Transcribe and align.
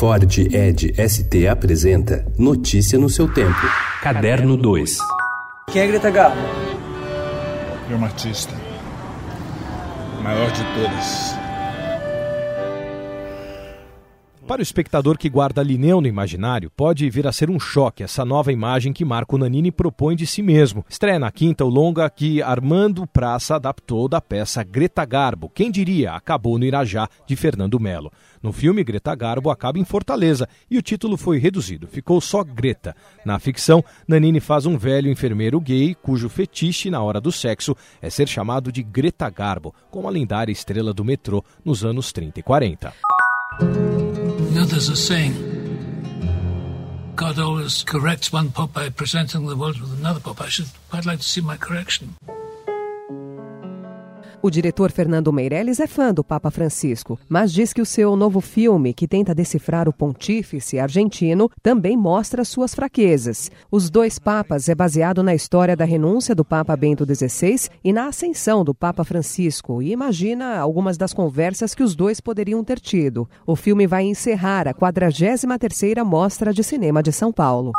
Ford 0.00 0.24
Ed 0.50 0.94
ST 0.96 1.46
apresenta 1.46 2.24
Notícia 2.38 2.98
no 2.98 3.10
seu 3.10 3.30
tempo. 3.30 3.60
Caderno 4.00 4.56
2. 4.56 4.96
Quem 5.70 5.82
é 5.82 5.86
Greta 5.88 6.10
Garbo? 6.10 6.40
É 7.90 7.94
uma 7.94 8.06
artista. 8.06 8.54
Maior 10.22 10.50
de 10.52 10.64
todas. 10.72 11.39
Para 14.50 14.58
o 14.58 14.62
espectador 14.64 15.16
que 15.16 15.28
guarda 15.28 15.62
Linneu 15.62 16.00
no 16.00 16.08
imaginário, 16.08 16.72
pode 16.76 17.08
vir 17.08 17.24
a 17.24 17.30
ser 17.30 17.48
um 17.48 17.60
choque 17.60 18.02
essa 18.02 18.24
nova 18.24 18.50
imagem 18.50 18.92
que 18.92 19.04
Marco 19.04 19.38
Nanini 19.38 19.70
propõe 19.70 20.16
de 20.16 20.26
si 20.26 20.42
mesmo. 20.42 20.84
Estreia 20.90 21.20
na 21.20 21.30
quinta 21.30 21.64
o 21.64 21.68
longa 21.68 22.10
que 22.10 22.42
Armando 22.42 23.06
Praça 23.06 23.54
adaptou 23.54 24.08
da 24.08 24.20
peça 24.20 24.64
Greta 24.64 25.04
Garbo. 25.04 25.48
Quem 25.48 25.70
diria, 25.70 26.14
acabou 26.14 26.58
no 26.58 26.64
Irajá, 26.64 27.08
de 27.28 27.36
Fernando 27.36 27.78
Melo. 27.78 28.10
No 28.42 28.52
filme, 28.52 28.82
Greta 28.82 29.14
Garbo 29.14 29.50
acaba 29.50 29.78
em 29.78 29.84
Fortaleza 29.84 30.48
e 30.68 30.76
o 30.76 30.82
título 30.82 31.16
foi 31.16 31.38
reduzido, 31.38 31.86
ficou 31.86 32.20
só 32.20 32.42
Greta. 32.42 32.92
Na 33.24 33.38
ficção, 33.38 33.84
Nanini 34.08 34.40
faz 34.40 34.66
um 34.66 34.76
velho 34.76 35.12
enfermeiro 35.12 35.60
gay 35.60 35.94
cujo 35.94 36.28
fetiche 36.28 36.90
na 36.90 37.00
hora 37.00 37.20
do 37.20 37.30
sexo 37.30 37.76
é 38.02 38.10
ser 38.10 38.26
chamado 38.26 38.72
de 38.72 38.82
Greta 38.82 39.30
Garbo, 39.30 39.72
como 39.92 40.08
a 40.08 40.10
lendária 40.10 40.50
estrela 40.50 40.92
do 40.92 41.04
metrô 41.04 41.40
nos 41.64 41.84
anos 41.84 42.10
30 42.10 42.40
e 42.40 42.42
40. 42.42 42.92
There's 44.70 44.88
a 44.88 44.94
saying 44.94 45.34
God 47.16 47.40
always 47.40 47.82
corrects 47.82 48.32
one 48.32 48.52
pop 48.52 48.72
by 48.72 48.88
presenting 48.88 49.46
the 49.46 49.56
world 49.56 49.80
with 49.80 49.98
another 49.98 50.20
pop. 50.20 50.40
I 50.40 50.48
should 50.48 50.68
quite 50.88 51.04
like 51.04 51.18
to 51.18 51.24
see 51.24 51.40
my 51.40 51.56
correction. 51.56 52.14
O 54.42 54.48
diretor 54.48 54.90
Fernando 54.90 55.30
Meirelles 55.30 55.80
é 55.80 55.86
fã 55.86 56.14
do 56.14 56.24
Papa 56.24 56.50
Francisco, 56.50 57.18
mas 57.28 57.52
diz 57.52 57.74
que 57.74 57.82
o 57.82 57.86
seu 57.86 58.16
novo 58.16 58.40
filme, 58.40 58.94
que 58.94 59.06
tenta 59.06 59.34
decifrar 59.34 59.86
o 59.86 59.92
pontífice 59.92 60.78
argentino, 60.78 61.50
também 61.62 61.94
mostra 61.94 62.42
suas 62.42 62.74
fraquezas. 62.74 63.50
Os 63.70 63.90
Dois 63.90 64.18
Papas 64.18 64.70
é 64.70 64.74
baseado 64.74 65.22
na 65.22 65.34
história 65.34 65.76
da 65.76 65.84
renúncia 65.84 66.34
do 66.34 66.42
Papa 66.42 66.74
Bento 66.74 67.04
XVI 67.04 67.68
e 67.84 67.92
na 67.92 68.06
ascensão 68.06 68.64
do 68.64 68.74
Papa 68.74 69.04
Francisco, 69.04 69.82
e 69.82 69.92
imagina 69.92 70.58
algumas 70.58 70.96
das 70.96 71.12
conversas 71.12 71.74
que 71.74 71.82
os 71.82 71.94
dois 71.94 72.18
poderiam 72.18 72.64
ter 72.64 72.80
tido. 72.80 73.28
O 73.46 73.54
filme 73.54 73.86
vai 73.86 74.04
encerrar 74.04 74.66
a 74.66 74.72
43ª 74.72 76.02
Mostra 76.02 76.54
de 76.54 76.64
Cinema 76.64 77.02
de 77.02 77.12
São 77.12 77.30
Paulo. 77.30 77.72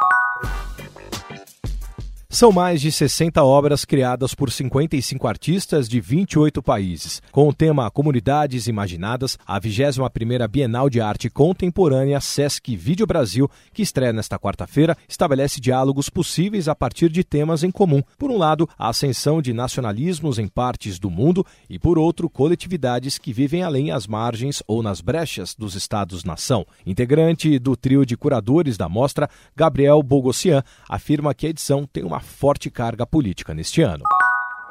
São 2.33 2.49
mais 2.49 2.79
de 2.79 2.93
60 2.93 3.43
obras 3.43 3.83
criadas 3.83 4.33
por 4.33 4.49
55 4.49 5.27
artistas 5.27 5.89
de 5.89 5.99
28 5.99 6.63
países. 6.63 7.21
Com 7.29 7.49
o 7.49 7.53
tema 7.53 7.91
Comunidades 7.91 8.67
Imaginadas, 8.67 9.37
a 9.45 9.59
21ª 9.59 10.47
Bienal 10.47 10.89
de 10.89 11.01
Arte 11.01 11.29
Contemporânea 11.29 12.21
Sesc 12.21 12.73
Vídeo 12.73 13.05
Brasil, 13.05 13.51
que 13.73 13.81
estreia 13.81 14.13
nesta 14.13 14.39
quarta-feira, 14.39 14.95
estabelece 15.09 15.59
diálogos 15.59 16.09
possíveis 16.09 16.69
a 16.69 16.73
partir 16.73 17.09
de 17.09 17.21
temas 17.21 17.65
em 17.65 17.69
comum. 17.69 18.01
Por 18.17 18.31
um 18.31 18.37
lado, 18.37 18.67
a 18.79 18.87
ascensão 18.87 19.41
de 19.41 19.51
nacionalismos 19.51 20.39
em 20.39 20.47
partes 20.47 20.97
do 20.97 21.09
mundo 21.09 21.45
e, 21.69 21.77
por 21.77 21.99
outro, 21.99 22.29
coletividades 22.29 23.17
que 23.17 23.33
vivem 23.33 23.61
além 23.61 23.91
as 23.91 24.07
margens 24.07 24.63
ou 24.65 24.81
nas 24.81 25.01
brechas 25.01 25.53
dos 25.53 25.75
estados-nação. 25.75 26.65
Integrante 26.85 27.59
do 27.59 27.75
trio 27.75 28.05
de 28.05 28.15
curadores 28.15 28.77
da 28.77 28.87
mostra, 28.87 29.29
Gabriel 29.53 30.01
Bogossian 30.01 30.63
afirma 30.87 31.33
que 31.33 31.45
a 31.45 31.49
edição 31.49 31.85
tem 31.85 32.05
uma 32.05 32.20
forte 32.21 32.69
carga 32.69 33.05
política 33.05 33.53
neste 33.53 33.81
ano. 33.81 34.03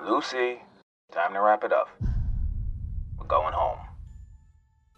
Lucy, 0.02 0.58
time 1.12 1.34
to 1.34 1.42
wrap 1.42 1.64
it 1.64 1.74
up. 1.74 1.88
We're 3.18 3.28
going 3.28 3.54
home. 3.54 3.90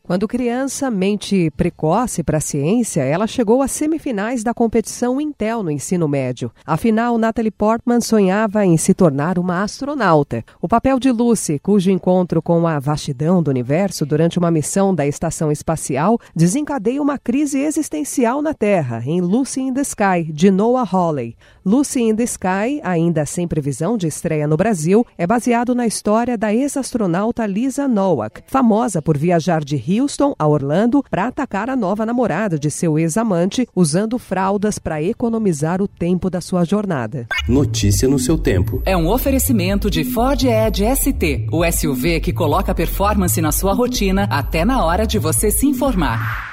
Quando 0.04 0.26
criança, 0.26 0.90
mente 0.90 1.48
precoce 1.52 2.24
para 2.24 2.38
a 2.38 2.40
ciência, 2.40 3.02
ela 3.02 3.28
chegou 3.28 3.62
às 3.62 3.70
semifinais 3.70 4.42
da 4.42 4.52
competição 4.52 5.20
Intel 5.20 5.62
no 5.62 5.70
ensino 5.70 6.08
médio. 6.08 6.50
Afinal, 6.66 7.16
Natalie 7.16 7.52
Portman 7.52 8.00
sonhava 8.00 8.66
em 8.66 8.76
se 8.76 8.94
tornar 8.94 9.38
uma 9.38 9.62
astronauta. 9.62 10.44
O 10.60 10.66
papel 10.66 10.98
de 10.98 11.12
Lucy, 11.12 11.60
cujo 11.60 11.88
encontro 11.88 12.42
com 12.42 12.66
a 12.66 12.80
vastidão 12.80 13.40
do 13.40 13.48
universo 13.48 14.04
durante 14.04 14.40
uma 14.40 14.50
missão 14.50 14.92
da 14.92 15.06
estação 15.06 15.52
espacial 15.52 16.18
desencadeia 16.34 17.00
uma 17.00 17.16
crise 17.16 17.60
existencial 17.60 18.42
na 18.42 18.52
Terra, 18.52 19.04
em 19.06 19.20
Lucy 19.20 19.60
in 19.60 19.72
the 19.72 19.82
Sky, 19.82 20.24
de 20.32 20.50
Noah 20.50 20.88
Hawley. 20.92 21.36
Lucy 21.64 22.02
in 22.02 22.16
the 22.16 22.24
Sky, 22.24 22.80
ainda 22.82 23.24
sem 23.24 23.46
previsão 23.46 23.96
de 23.96 24.08
estreia 24.08 24.48
no 24.48 24.56
Brasil, 24.56 25.06
é 25.16 25.26
baseado 25.26 25.76
na 25.76 25.86
história 25.86 26.36
da 26.36 26.52
ex-astronauta 26.52 27.46
Lisa 27.46 27.86
Nowak, 27.86 28.42
famosa 28.46 29.00
por 29.00 29.16
viajar 29.16 29.62
de 29.62 29.76
Houston 29.76 30.34
a 30.36 30.46
Orlando 30.46 31.04
para 31.08 31.28
atacar 31.28 31.70
a 31.70 31.76
nova 31.76 32.04
namorada 32.04 32.58
de 32.58 32.68
seu 32.68 32.98
ex-amante, 32.98 33.68
usando 33.76 34.18
fraldas 34.18 34.78
para 34.80 35.00
economizar 35.00 35.80
o 35.80 35.86
tempo 35.86 36.28
da 36.28 36.40
sua 36.40 36.64
jornada. 36.64 37.28
Notícia 37.48 38.08
no 38.08 38.18
seu 38.18 38.36
tempo. 38.36 38.82
É 38.84 38.96
um 38.96 39.08
oferecimento 39.08 39.88
de 39.88 40.02
Ford 40.02 40.42
Edge 40.42 40.84
ST, 40.96 41.46
o 41.52 41.64
SUV 41.70 42.18
que 42.18 42.32
coloca 42.32 42.74
performance 42.74 43.40
na 43.40 43.52
sua 43.52 43.72
rotina 43.72 44.24
até 44.24 44.64
na 44.64 44.84
hora 44.84 45.06
de 45.06 45.18
você 45.18 45.48
se 45.50 45.66
informar. 45.66 46.51